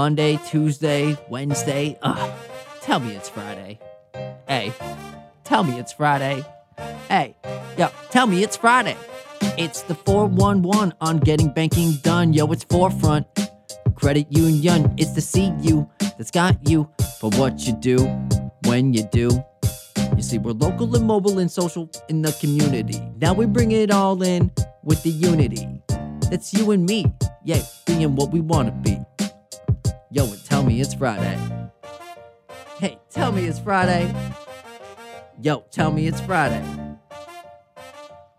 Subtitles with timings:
[0.00, 1.98] Monday, Tuesday, Wednesday.
[2.00, 2.32] Ugh,
[2.80, 3.78] tell me it's Friday.
[4.48, 4.72] Hey,
[5.44, 6.42] tell me it's Friday.
[7.06, 7.36] Hey,
[7.76, 8.96] yo, tell me it's Friday.
[9.58, 12.32] It's the 411 on getting banking done.
[12.32, 13.26] Yo, it's forefront.
[13.94, 15.86] Credit union, it's the CU
[16.16, 16.88] that's got you
[17.18, 17.98] for what you do
[18.64, 19.28] when you do.
[20.16, 23.02] You see, we're local and mobile and social in the community.
[23.18, 24.50] Now we bring it all in
[24.82, 25.68] with the unity.
[26.30, 27.12] That's you and me,
[27.44, 28.98] yeah, being what we want to be.
[30.12, 31.38] Yo, and tell me it's Friday.
[32.80, 34.12] Hey, tell me it's Friday.
[35.40, 36.64] Yo, tell me it's Friday.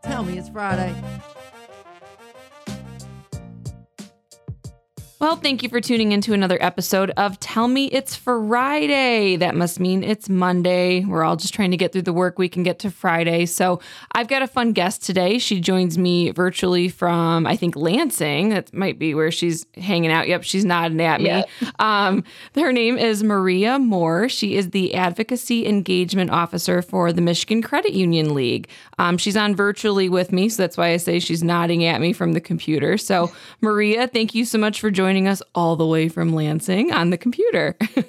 [0.04, 0.94] Tell me it's Friday.
[5.22, 9.36] Well, thank you for tuning into another episode of Tell Me It's Friday.
[9.36, 11.06] That must mean it's Monday.
[11.06, 13.46] We're all just trying to get through the work week and get to Friday.
[13.46, 13.82] So,
[14.14, 15.38] I've got a fun guest today.
[15.38, 18.50] She joins me virtually from, I think, Lansing.
[18.50, 20.28] That might be where she's hanging out.
[20.28, 21.28] Yep, she's nodding at me.
[21.28, 21.44] Yeah.
[21.78, 22.24] Um,
[22.56, 24.28] her name is Maria Moore.
[24.28, 28.70] She is the Advocacy Engagement Officer for the Michigan Credit Union League.
[28.98, 32.12] Um, she's on virtually with me, so that's why I say she's nodding at me
[32.12, 32.98] from the computer.
[32.98, 37.10] So, Maria, thank you so much for joining us all the way from Lansing on
[37.10, 37.78] the computer.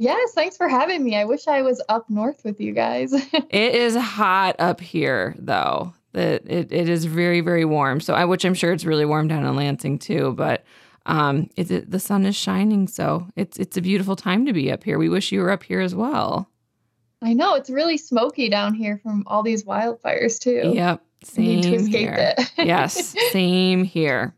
[0.00, 1.14] Yes, thanks for having me.
[1.14, 3.12] I wish I was up north with you guys.
[3.32, 5.92] it is hot up here, though.
[6.14, 8.00] It, it, it is very, very warm.
[8.00, 10.32] So, I, which I'm sure it's really warm down in Lansing too.
[10.38, 10.64] But
[11.04, 14.72] um, it, it, the sun is shining, so it's it's a beautiful time to be
[14.72, 14.98] up here.
[14.98, 16.48] We wish you were up here as well.
[17.20, 20.72] I know it's really smoky down here from all these wildfires too.
[20.74, 22.34] Yep, same need to escape here.
[22.38, 22.50] it.
[22.66, 24.34] yes, same here.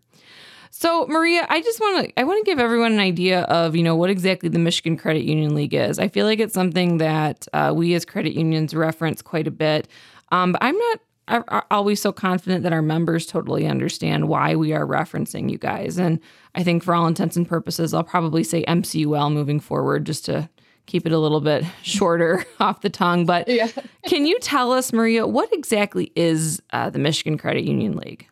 [0.83, 3.85] So, Maria, I just want to I want to give everyone an idea of you
[3.85, 6.01] know what exactly the Michigan Credit Union League is.
[6.01, 9.87] I feel like it's something that uh, we as credit unions reference quite a bit,
[10.33, 14.73] um, but I'm not are- always so confident that our members totally understand why we
[14.73, 15.99] are referencing you guys.
[16.01, 16.19] And
[16.57, 20.51] I think for all intents and purposes, I'll probably say MCUL moving forward just to
[20.87, 23.25] keep it a little bit shorter off the tongue.
[23.25, 23.69] But Yeah.
[24.07, 28.27] can you tell us, Maria, what exactly is uh, the Michigan Credit Union League?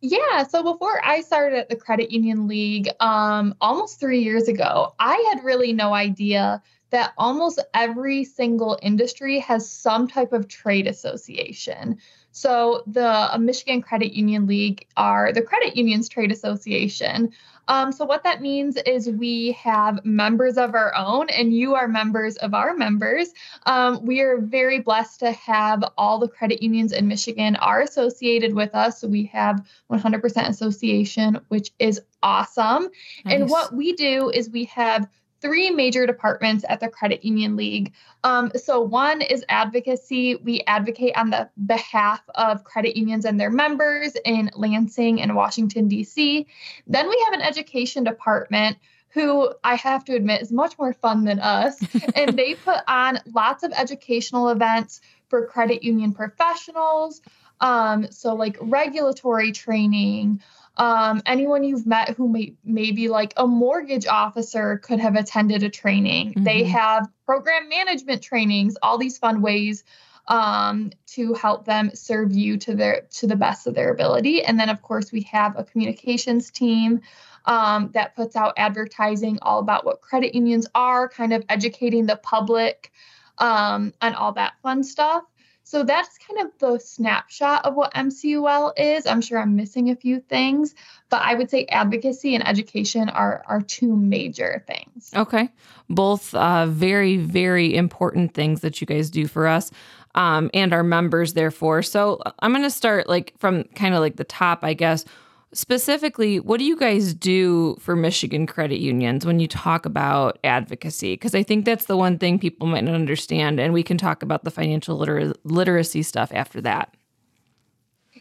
[0.00, 4.94] Yeah, so before I started at the Credit Union League um, almost three years ago,
[4.98, 10.86] I had really no idea that almost every single industry has some type of trade
[10.86, 11.98] association.
[12.30, 17.32] So the uh, Michigan Credit Union League are the credit unions trade association.
[17.68, 21.88] Um, so what that means is we have members of our own, and you are
[21.88, 23.28] members of our members.
[23.64, 28.54] Um, we are very blessed to have all the credit unions in Michigan are associated
[28.54, 29.00] with us.
[29.00, 32.88] So we have 100% association, which is awesome.
[33.24, 35.08] And what we do is we have
[35.46, 37.92] three major departments at the Credit Union League.
[38.24, 40.34] Um, so, one is advocacy.
[40.36, 45.86] We advocate on the behalf of credit unions and their members in Lansing and Washington,
[45.88, 46.46] D.C.
[46.86, 48.76] Then we have an education department.
[49.10, 51.80] Who I have to admit is much more fun than us.
[52.14, 57.22] and they put on lots of educational events for credit union professionals.
[57.60, 60.42] Um, so, like regulatory training,
[60.76, 65.70] um, anyone you've met who may maybe like a mortgage officer could have attended a
[65.70, 66.34] training.
[66.36, 66.70] They Mhm.
[66.70, 69.84] have program management trainings, all these fun ways
[70.28, 74.44] um, to help them serve you to their to the best of their ability.
[74.44, 77.00] And then of course we have a communications team
[77.46, 82.16] um, that puts out advertising all about what credit unions are, kind of educating the
[82.16, 82.90] public
[83.38, 85.22] um, on all that fun stuff.
[85.66, 89.04] So that's kind of the snapshot of what MCUL is.
[89.04, 90.76] I'm sure I'm missing a few things,
[91.10, 95.10] but I would say advocacy and education are are two major things.
[95.16, 95.48] Okay.
[95.90, 99.72] Both uh, very, very important things that you guys do for us
[100.14, 101.82] um, and our members, therefore.
[101.82, 105.04] So I'm going to start like from kind of like the top, I guess.
[105.52, 111.14] Specifically, what do you guys do for Michigan credit unions when you talk about advocacy?
[111.14, 113.60] Because I think that's the one thing people might not understand.
[113.60, 116.94] And we can talk about the financial liter- literacy stuff after that.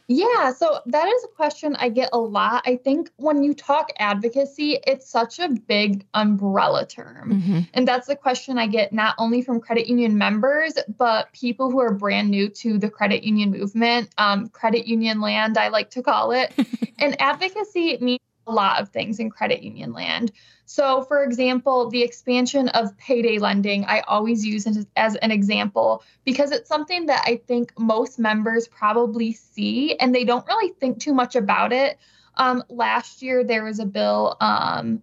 [0.07, 2.63] Yeah, so that is a question I get a lot.
[2.65, 7.31] I think when you talk advocacy, it's such a big umbrella term.
[7.73, 11.79] And that's the question I get not only from credit union members, but people who
[11.79, 16.03] are brand new to the credit union movement, um, credit union land, I like to
[16.03, 16.53] call it.
[16.99, 20.31] and advocacy means a lot of things in credit union land.
[20.65, 26.03] So, for example, the expansion of payday lending, I always use it as an example
[26.25, 30.99] because it's something that I think most members probably see and they don't really think
[30.99, 31.97] too much about it.
[32.37, 35.01] Um, last year, there was a bill um,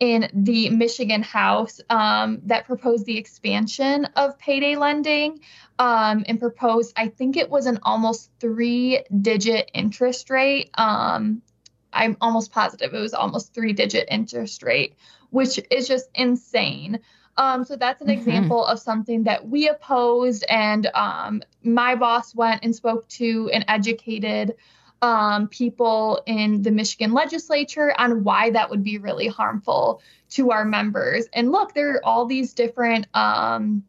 [0.00, 5.40] in the Michigan House um, that proposed the expansion of payday lending
[5.78, 11.42] um, and proposed, I think it was an almost three digit interest rate um,
[11.92, 14.94] I'm almost positive it was almost three digit interest rate,
[15.30, 17.00] which is just insane.
[17.36, 18.18] Um, so that's an mm-hmm.
[18.18, 23.64] example of something that we opposed, and um, my boss went and spoke to and
[23.68, 24.54] educated
[25.00, 30.00] um, people in the Michigan legislature on why that would be really harmful
[30.30, 31.26] to our members.
[31.32, 33.82] And look, there are all these different um,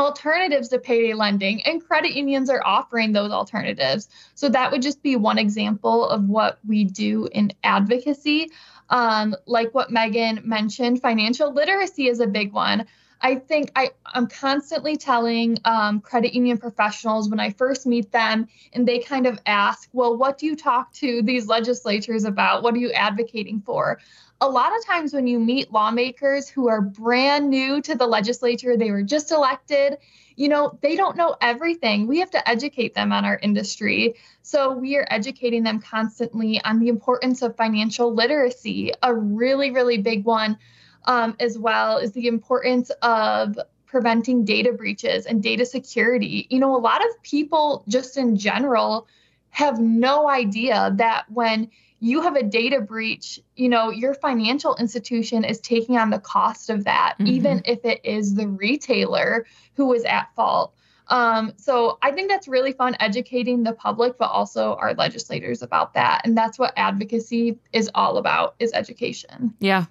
[0.00, 4.08] alternatives to payday lending, and credit unions are offering those alternatives.
[4.34, 8.50] So that would just be one example of what we do in advocacy.
[8.88, 12.86] Um, like what Megan mentioned, financial literacy is a big one.
[13.22, 18.48] I think I, I'm constantly telling um, credit union professionals when I first meet them,
[18.72, 22.62] and they kind of ask, Well, what do you talk to these legislatures about?
[22.62, 24.00] What are you advocating for?
[24.40, 28.74] A lot of times when you meet lawmakers who are brand new to the legislature,
[28.74, 29.98] they were just elected,
[30.36, 32.06] you know, they don't know everything.
[32.06, 34.14] We have to educate them on our industry.
[34.40, 39.98] So we are educating them constantly on the importance of financial literacy, a really, really
[39.98, 40.56] big one
[41.04, 46.46] um, as well is the importance of preventing data breaches and data security.
[46.50, 49.08] You know, a lot of people just in general
[49.50, 51.68] have no idea that when
[51.98, 56.70] you have a data breach, you know, your financial institution is taking on the cost
[56.70, 57.26] of that, mm-hmm.
[57.26, 59.44] even if it is the retailer
[59.74, 60.74] who is at fault.
[61.08, 65.92] Um, so I think that's really fun educating the public, but also our legislators about
[65.94, 66.22] that.
[66.24, 69.52] And that's what advocacy is all about is education.
[69.58, 69.86] Yeah.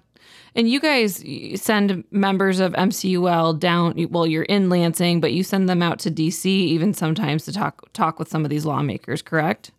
[0.54, 1.24] And you guys
[1.60, 4.08] send members of MCUL down.
[4.10, 7.92] Well, you're in Lansing, but you send them out to DC even sometimes to talk
[7.92, 9.22] talk with some of these lawmakers.
[9.22, 9.70] Correct?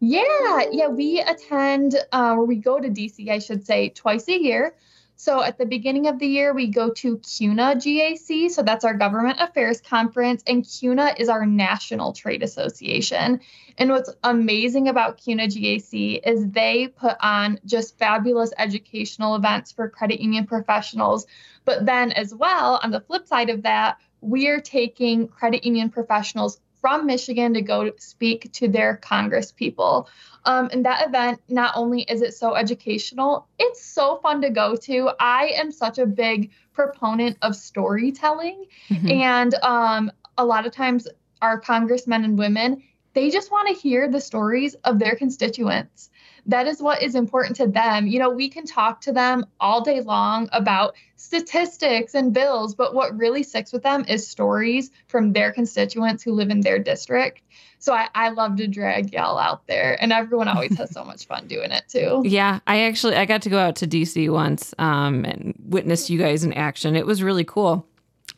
[0.00, 0.88] Yeah, yeah.
[0.88, 4.74] We attend, uh, or we go to DC, I should say, twice a year.
[5.22, 8.50] So at the beginning of the year, we go to CUNA GAC.
[8.50, 10.42] So that's our government affairs conference.
[10.46, 13.42] And CUNA is our national trade association.
[13.76, 19.90] And what's amazing about CUNA GAC is they put on just fabulous educational events for
[19.90, 21.26] credit union professionals.
[21.66, 25.90] But then, as well, on the flip side of that, we are taking credit union
[25.90, 30.08] professionals from Michigan to go speak to their Congress people.
[30.44, 34.76] Um, and that event, not only is it so educational, it's so fun to go
[34.76, 35.10] to.
[35.20, 38.66] I am such a big proponent of storytelling.
[38.88, 39.10] Mm-hmm.
[39.10, 41.06] And um, a lot of times,
[41.42, 42.82] our congressmen and women,
[43.14, 46.09] they just want to hear the stories of their constituents
[46.46, 48.06] that is what is important to them.
[48.06, 52.94] You know, we can talk to them all day long about statistics and bills, but
[52.94, 57.42] what really sticks with them is stories from their constituents who live in their district.
[57.78, 61.26] So I, I love to drag y'all out there, and everyone always has so much
[61.26, 62.22] fun doing it too.
[62.30, 66.18] Yeah, I actually I got to go out to DC once um, and witness you
[66.18, 66.94] guys in action.
[66.94, 67.86] It was really cool.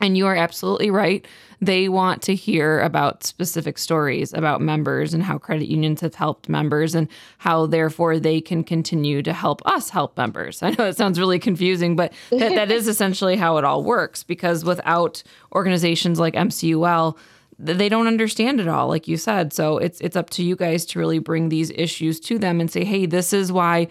[0.03, 1.25] And you are absolutely right.
[1.61, 6.49] They want to hear about specific stories about members and how credit unions have helped
[6.49, 7.07] members and
[7.39, 10.61] how, therefore, they can continue to help us help members.
[10.61, 14.25] I know it sounds really confusing, but that, that is essentially how it all works
[14.25, 15.23] because without
[15.55, 17.17] organizations like MCUL,
[17.61, 20.85] they don't understand it all like you said so it's it's up to you guys
[20.85, 23.87] to really bring these issues to them and say hey this is why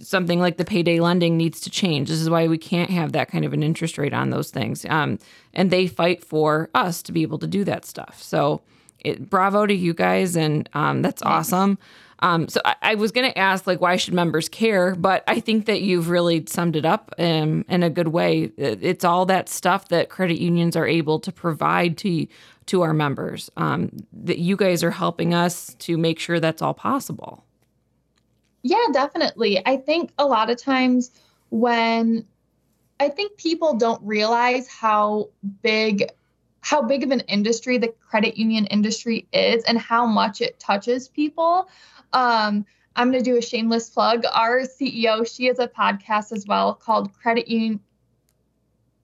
[0.00, 2.08] something like the payday lending needs to change.
[2.08, 4.84] This is why we can't have that kind of an interest rate on those things.
[4.88, 5.18] Um,
[5.54, 8.22] and they fight for us to be able to do that stuff.
[8.22, 8.62] So,
[9.04, 11.78] it, bravo to you guys, and um, that's awesome.
[12.20, 14.94] Um, so I, I was going to ask, like, why should members care?
[14.94, 18.52] But I think that you've really summed it up in, in a good way.
[18.56, 22.26] It's all that stuff that credit unions are able to provide to
[22.66, 23.50] to our members.
[23.56, 27.44] Um, that you guys are helping us to make sure that's all possible.
[28.62, 29.60] Yeah, definitely.
[29.66, 31.10] I think a lot of times
[31.50, 32.26] when
[33.00, 35.30] I think people don't realize how
[35.62, 36.04] big
[36.60, 41.08] how big of an industry the credit union industry is and how much it touches
[41.08, 41.68] people.
[42.12, 42.64] Um,
[42.94, 44.24] I'm going to do a shameless plug.
[44.32, 47.80] Our CEO, she has a podcast as well called Credit Union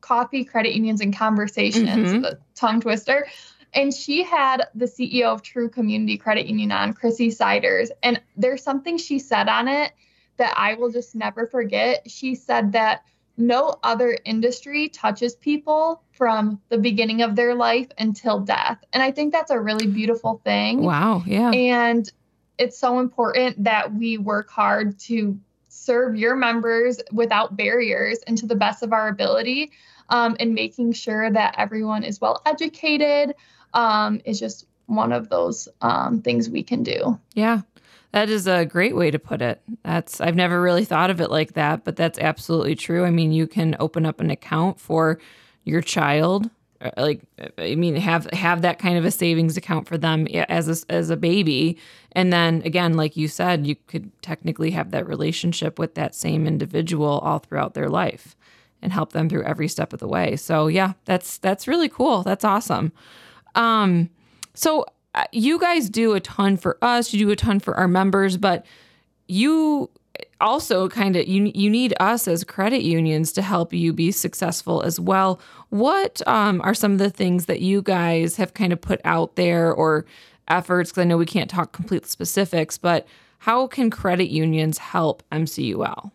[0.01, 2.21] Coffee, Credit Unions and Conversations, mm-hmm.
[2.21, 3.27] the tongue twister.
[3.75, 7.91] And she had the CEO of True Community Credit Union on, Chrissy Siders.
[8.03, 9.93] And there's something she said on it
[10.39, 12.11] that I will just never forget.
[12.11, 13.03] She said that
[13.37, 18.83] no other industry touches people from the beginning of their life until death.
[18.93, 20.83] And I think that's a really beautiful thing.
[20.83, 21.23] Wow.
[21.25, 21.51] Yeah.
[21.51, 22.11] And
[22.59, 28.47] it's so important that we work hard to serve your members without barriers and to
[28.47, 29.71] the best of our ability
[30.09, 33.35] um, and making sure that everyone is well educated
[33.75, 37.19] um, is just one of those um, things we can do.
[37.35, 37.63] Yeah.
[38.13, 39.61] That is a great way to put it.
[39.83, 43.05] That's I've never really thought of it like that, but that's absolutely true.
[43.05, 45.19] I mean, you can open up an account for
[45.65, 46.49] your child
[46.81, 47.23] uh, like
[47.59, 51.11] I mean have have that kind of a savings account for them as a, as
[51.11, 51.77] a baby
[52.13, 56.47] and then again like you said you could technically have that relationship with that same
[56.47, 58.37] individual all throughout their life
[58.83, 60.37] and help them through every step of the way.
[60.37, 62.23] So yeah, that's that's really cool.
[62.23, 62.93] That's awesome.
[63.55, 64.11] Um
[64.55, 67.89] so uh, you guys do a ton for us, you do a ton for our
[67.89, 68.67] members, but
[69.27, 69.91] you
[70.41, 74.83] also kind of you you need us as credit unions to help you be successful
[74.83, 75.41] as well.
[75.71, 79.37] What um, are some of the things that you guys have kind of put out
[79.37, 80.07] there or
[80.49, 80.91] efforts?
[80.91, 83.07] Because I know we can't talk complete specifics, but
[83.39, 86.11] how can credit unions help MCUL?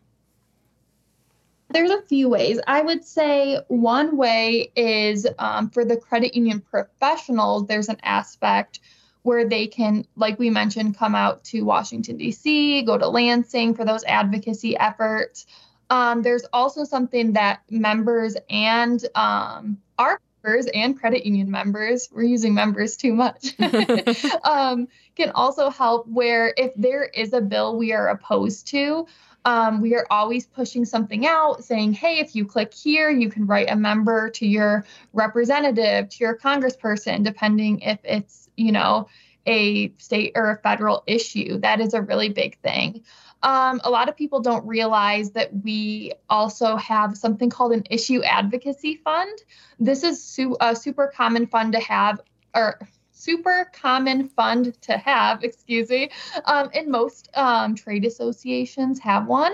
[1.73, 2.59] There's a few ways.
[2.67, 7.65] I would say one way is um, for the credit union professionals.
[7.65, 8.79] There's an aspect
[9.23, 13.85] where they can, like we mentioned, come out to Washington, D.C., go to Lansing for
[13.85, 15.47] those advocacy efforts.
[15.89, 22.23] Um, there's also something that members and um, our members and credit union members, we're
[22.23, 23.55] using members too much,
[24.43, 29.07] um, can also help where if there is a bill we are opposed to,
[29.45, 33.45] um, we are always pushing something out saying, hey, if you click here, you can
[33.45, 39.07] write a member to your representative, to your congressperson, depending if it's, you know,
[39.45, 41.59] a state or a federal issue.
[41.59, 43.03] That is a really big thing.
[43.41, 48.23] Um, a lot of people don't realize that we also have something called an issue
[48.23, 49.37] advocacy fund.
[49.79, 52.21] This is su- a super common fund to have,
[52.55, 52.79] or
[53.23, 56.09] super common fund to have, excuse me.
[56.45, 59.53] Um, and most um, trade associations have one.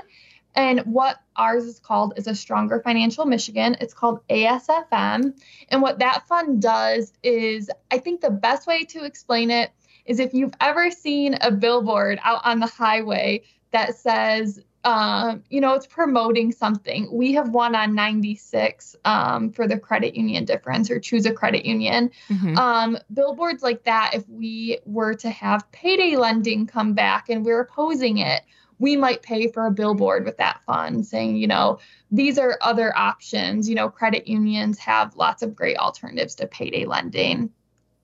[0.56, 3.78] And what ours is called is a Stronger Financial Michigan.
[3.80, 5.40] It's called ASFM.
[5.70, 9.72] And what that fund does is, I think the best way to explain it
[10.06, 15.60] is if you've ever seen a billboard out on the highway that says, um, you
[15.60, 17.10] know, it's promoting something.
[17.12, 21.66] We have one on 96 um, for the credit union difference or choose a credit
[21.66, 22.12] union.
[22.30, 22.58] Mm-hmm.
[22.58, 27.60] Um, billboards like that, if we were to have payday lending come back and we're
[27.60, 28.44] opposing it,
[28.80, 31.80] we might pay for a billboard with that fund saying, you know,
[32.12, 33.68] these are other options.
[33.68, 37.52] You know, credit unions have lots of great alternatives to payday lending.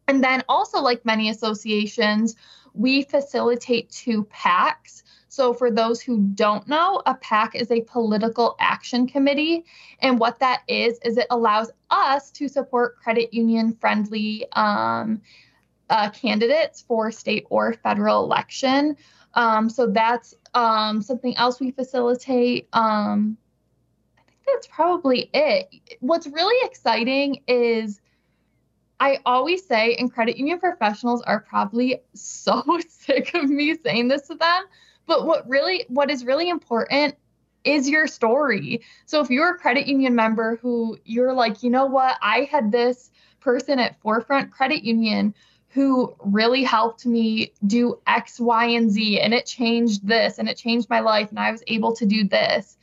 [0.08, 2.36] And then also, like many associations,
[2.74, 5.03] we facilitate two PACs.
[5.36, 9.65] So, for those who don't know, a PAC is a political action committee.
[10.00, 15.22] And what that is, is it allows us to support credit union friendly um,
[15.89, 18.96] uh, candidates for state or federal election.
[19.34, 22.70] Um, so, that's um, something else we facilitate.
[22.72, 23.38] Um,
[24.18, 25.68] I think that's probably it.
[26.00, 28.00] What's really exciting is
[29.01, 34.27] I always say, and credit union professionals are probably so sick of me saying this
[34.27, 34.63] to them.
[35.06, 37.16] But what really, what is really important
[37.64, 38.82] is your story.
[39.06, 42.72] So if you're a credit union member who you're like, you know what, I had
[42.72, 45.34] this person at Forefront Credit Union
[45.70, 50.56] who really helped me do X, Y, and Z, and it changed this and it
[50.58, 52.78] changed my life, and I was able to do this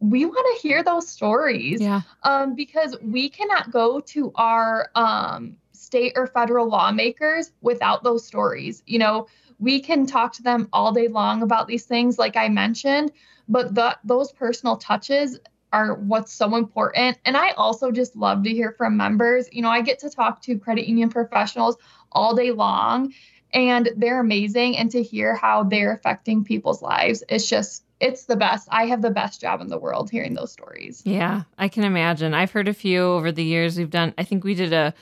[0.00, 1.80] we want to hear those stories.
[1.80, 2.02] Yeah.
[2.22, 8.82] Um, because we cannot go to our um, state or federal lawmakers without those stories.
[8.86, 9.26] You know,
[9.58, 13.12] we can talk to them all day long about these things, like I mentioned,
[13.48, 13.74] but
[14.04, 15.38] those personal touches
[15.72, 17.18] are what's so important.
[17.24, 19.48] And I also just love to hear from members.
[19.52, 21.76] You know, I get to talk to credit union professionals
[22.12, 23.12] all day long,
[23.52, 24.76] and they're amazing.
[24.76, 28.68] And to hear how they're affecting people's lives, it's just it's the best.
[28.70, 31.02] I have the best job in the world hearing those stories.
[31.04, 32.32] Yeah, I can imagine.
[32.32, 33.76] I've heard a few over the years.
[33.76, 34.94] We've done, I think we did a,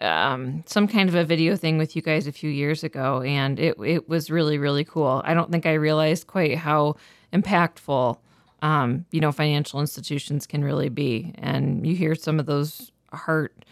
[0.00, 3.58] um, some kind of a video thing with you guys a few years ago, and
[3.58, 5.22] it it was really really cool.
[5.24, 6.96] I don't think I realized quite how
[7.32, 8.18] impactful,
[8.62, 11.32] um, you know, financial institutions can really be.
[11.38, 13.64] And you hear some of those heart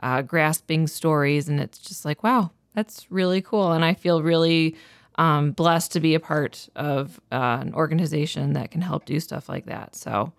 [0.00, 3.72] uh, grasping stories, and it's just like, wow, that's really cool.
[3.72, 4.76] And I feel really
[5.16, 9.48] um, blessed to be a part of uh, an organization that can help do stuff
[9.48, 9.96] like that.
[9.96, 10.32] So,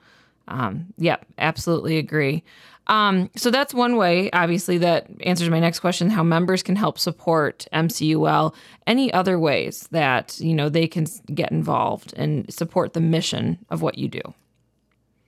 [0.47, 2.43] um, yeah, absolutely agree.
[2.87, 6.97] Um, so that's one way, obviously, that answers my next question: how members can help
[6.97, 8.53] support MCUL.
[8.85, 13.81] Any other ways that you know they can get involved and support the mission of
[13.81, 14.21] what you do?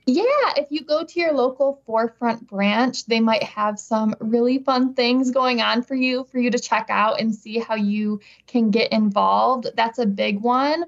[0.06, 0.24] Yeah,
[0.58, 5.30] if you go to your local forefront branch, they might have some really fun things
[5.30, 8.92] going on for you for you to check out and see how you can get
[8.92, 9.68] involved.
[9.76, 10.86] That's a big one.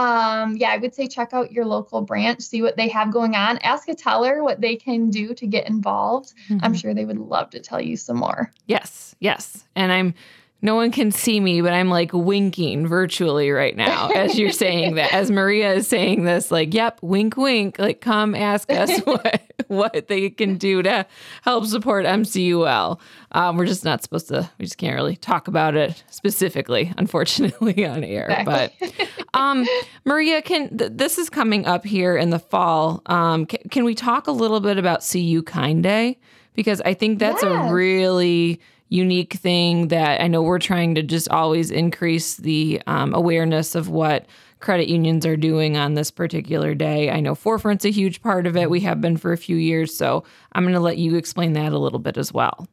[0.00, 3.34] Um, yeah, I would say check out your local branch, see what they have going
[3.34, 3.58] on.
[3.58, 6.32] Ask a teller what they can do to get involved.
[6.48, 6.64] Mm-hmm.
[6.64, 8.50] I'm sure they would love to tell you some more.
[8.66, 9.64] Yes, yes.
[9.76, 10.14] And I'm
[10.62, 14.96] no one can see me, but I'm like winking virtually right now as you're saying
[14.96, 15.12] that.
[15.12, 20.08] As Maria is saying this, like, yep, wink, wink, like, come ask us what what
[20.08, 21.06] they can do to
[21.42, 22.98] help support MCUL.
[23.32, 27.86] Um, we're just not supposed to, we just can't really talk about it specifically, unfortunately,
[27.86, 28.26] on air.
[28.28, 28.92] Exactly.
[28.98, 29.08] But
[29.40, 29.66] um,
[30.04, 33.02] Maria, can th- this is coming up here in the fall.
[33.06, 36.18] Um, c- can we talk a little bit about CU Kind Day?
[36.54, 37.70] Because I think that's yes.
[37.70, 43.14] a really unique thing that I know we're trying to just always increase the um,
[43.14, 44.26] awareness of what
[44.58, 47.10] credit unions are doing on this particular day.
[47.10, 48.68] I know Forefront's a huge part of it.
[48.68, 49.96] We have been for a few years.
[49.96, 52.68] So I'm going to let you explain that a little bit as well.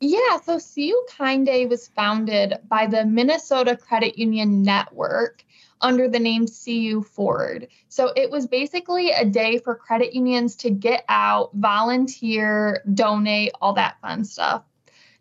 [0.00, 5.44] Yeah, so CU Kind Day was founded by the Minnesota Credit Union Network
[5.82, 7.68] under the name CU Forward.
[7.88, 13.74] So it was basically a day for credit unions to get out, volunteer, donate, all
[13.74, 14.62] that fun stuff.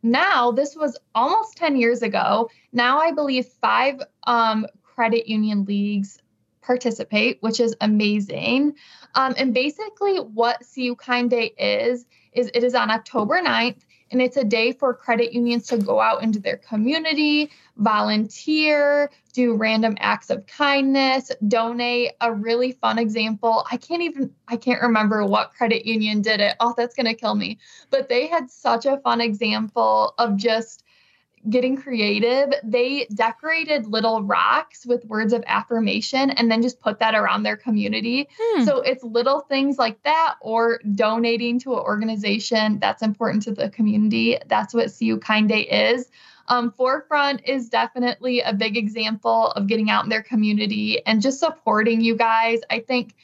[0.04, 2.50] Now, this was almost 10 years ago.
[2.72, 6.18] Now, I believe five um, credit union leagues
[6.62, 8.76] participate, which is amazing.
[9.16, 14.22] Um, and basically, what CU Kind Day is, is it is on October 9th, and
[14.22, 19.96] it's a day for credit unions to go out into their community, volunteer, do random
[20.00, 22.12] acts of kindness, donate.
[22.22, 23.66] A really fun example.
[23.72, 26.56] I can't even, I can't remember what credit union did it.
[26.60, 27.58] Oh, that's going to kill me.
[27.90, 30.84] But they had such a fun example of just
[31.50, 37.16] getting creative, they decorated little rocks with words of affirmation and then just put that
[37.16, 38.28] around their community.
[38.40, 38.64] Hmm.
[38.64, 43.70] So it's little things like that or donating to an organization that's important to the
[43.70, 44.38] community.
[44.48, 46.10] That's what CU Kind Day is.
[46.48, 51.40] Um, Forefront is definitely a big example of getting out in their community and just
[51.40, 52.60] supporting you guys.
[52.70, 53.16] I think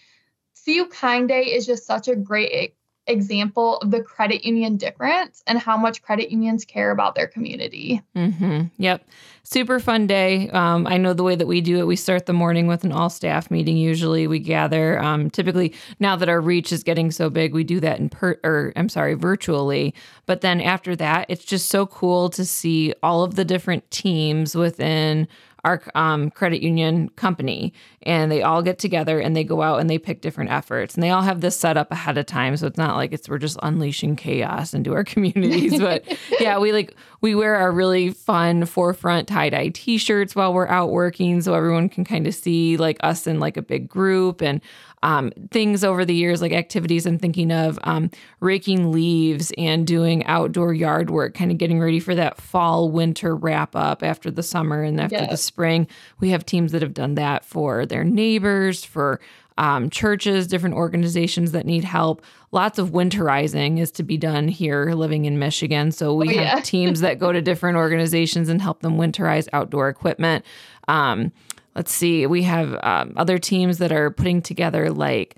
[0.63, 2.73] CU Kind Day is just such a great
[3.07, 8.01] example of the credit union difference and how much credit unions care about their community.
[8.15, 8.63] Mm-hmm.
[8.77, 9.07] Yep.
[9.49, 10.49] Super fun day.
[10.49, 12.91] Um, I know the way that we do it, we start the morning with an
[12.91, 13.77] all staff meeting.
[13.77, 17.79] Usually we gather, um, typically now that our reach is getting so big, we do
[17.79, 19.93] that in per, or I'm sorry, virtually.
[20.25, 24.53] But then after that, it's just so cool to see all of the different teams
[24.53, 25.29] within
[25.67, 27.73] our um, credit union company
[28.03, 31.03] and they all get together and they go out and they pick different efforts and
[31.03, 33.37] they all have this set up ahead of time so it's not like it's we're
[33.37, 36.05] just unleashing chaos into our communities but
[36.39, 41.41] yeah we like we wear our really fun forefront tie-dye t-shirts while we're out working
[41.41, 44.61] so everyone can kind of see like us in like a big group and
[45.03, 50.25] um, things over the years, like activities I'm thinking of um, raking leaves and doing
[50.25, 54.41] outdoor yard work, kind of getting ready for that fall winter wrap up after the
[54.41, 55.29] summer and after yes.
[55.29, 55.87] the spring.
[56.19, 59.19] We have teams that have done that for their neighbors, for
[59.57, 62.23] um, churches, different organizations that need help.
[62.51, 65.91] Lots of winterizing is to be done here living in Michigan.
[65.91, 69.89] So we oh, have teams that go to different organizations and help them winterize outdoor
[69.89, 70.45] equipment.
[70.87, 71.31] Um,
[71.75, 75.37] let's see, we have um, other teams that are putting together like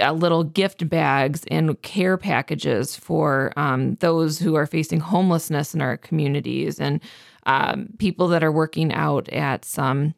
[0.00, 5.80] uh, little gift bags and care packages for um, those who are facing homelessness in
[5.80, 7.00] our communities and
[7.46, 10.14] um, people that are working out at some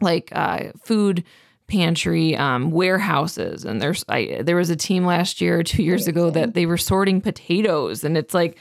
[0.00, 1.24] like uh, food
[1.72, 3.64] pantry um, warehouses.
[3.64, 6.66] And there's I, there was a team last year or two years ago that they
[6.66, 8.04] were sorting potatoes.
[8.04, 8.58] And it's like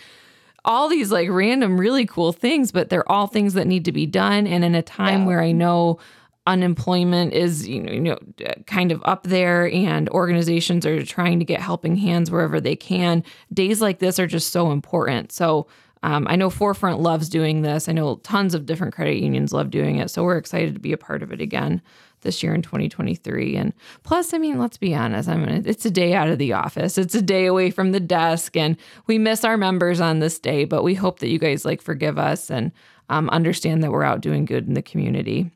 [0.63, 4.05] all these like random really cool things but they're all things that need to be
[4.05, 4.47] done.
[4.47, 5.27] And in a time yeah.
[5.27, 5.99] where i know
[6.47, 8.17] unemployment is you know, you know
[8.65, 13.23] kind of up there and organizations are trying to get helping hands wherever they can
[13.53, 15.33] days like this are just so important.
[15.33, 15.67] So
[16.03, 17.89] um, i know forefront loves doing this.
[17.89, 20.09] I know tons of different credit unions love doing it.
[20.09, 21.81] So we're excited to be a part of it again
[22.21, 25.91] this year in 2023 and plus i mean let's be honest i mean it's a
[25.91, 29.43] day out of the office it's a day away from the desk and we miss
[29.43, 32.71] our members on this day but we hope that you guys like forgive us and
[33.09, 35.51] um, understand that we're out doing good in the community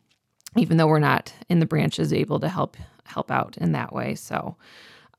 [0.57, 4.15] even though we're not in the branches able to help help out in that way.
[4.15, 4.55] So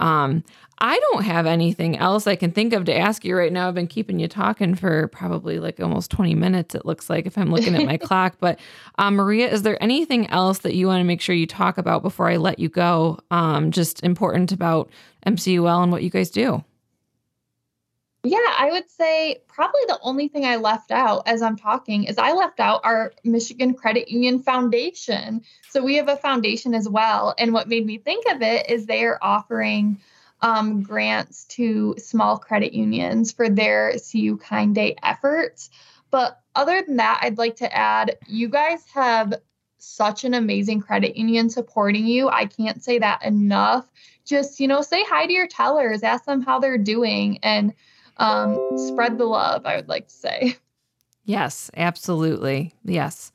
[0.01, 0.45] um,
[0.79, 3.69] I don't have anything else I can think of to ask you right now.
[3.69, 7.39] I've been keeping you talking for probably like almost 20 minutes, it looks like, if
[7.39, 8.37] I'm looking at my clock.
[8.39, 8.59] But
[8.99, 12.03] um, Maria, is there anything else that you want to make sure you talk about
[12.03, 13.19] before I let you go?
[13.31, 14.91] Um, just important about
[15.27, 16.63] MCUL and what you guys do?
[18.27, 22.19] Yeah, I would say probably the only thing I left out as I'm talking is
[22.19, 25.43] I left out our Michigan Credit Union Foundation.
[25.71, 27.37] So we have a foundation as well.
[27.39, 30.01] And what made me think of it is they are offering
[30.41, 35.71] um, grants to small credit unions for their CU Kind Day efforts.
[36.11, 39.35] But other than that, I'd like to add you guys have
[39.79, 42.29] such an amazing credit union supporting you.
[42.29, 43.87] I can't say that enough.
[44.25, 47.39] Just, you know, say hi to your tellers, ask them how they're doing.
[47.45, 47.73] And
[48.19, 50.57] um, spread the love, I would like to say.
[51.29, 52.73] Yes, absolutely.
[52.85, 53.33] Yes.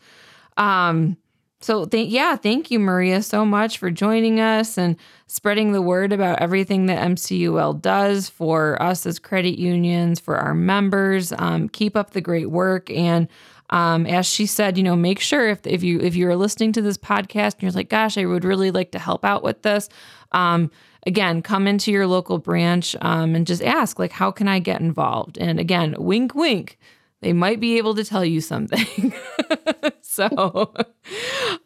[0.58, 1.17] Um,
[1.60, 4.96] So, th- yeah, thank you, Maria, so much for joining us and
[5.28, 10.56] spreading the word about everything that MCUL does for us as credit unions, for our
[10.56, 11.34] members.
[11.38, 12.89] Um, keep up the great work.
[12.89, 13.28] And
[13.71, 16.81] um, as she said, you know, make sure if, if you if you're listening to
[16.81, 19.89] this podcast and you're like, gosh, I would really like to help out with this.
[20.31, 20.71] Um,
[21.05, 24.81] again, come into your local branch um, and just ask, like, how can I get
[24.81, 25.38] involved?
[25.38, 26.77] And again, wink, wink
[27.21, 29.13] they might be able to tell you something.
[30.01, 30.73] so,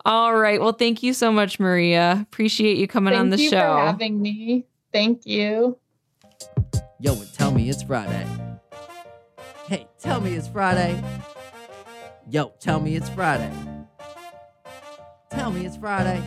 [0.05, 0.59] all right.
[0.59, 2.19] Well, thank you so much, Maria.
[2.21, 3.75] Appreciate you coming thank on the you show.
[3.75, 4.65] for having me.
[4.91, 5.77] Thank you.
[6.99, 8.27] Yo, and tell me it's Friday.
[9.67, 11.01] Hey, tell me it's Friday.
[12.27, 13.51] Yo, tell me it's Friday.
[15.29, 16.23] Tell me it's Friday.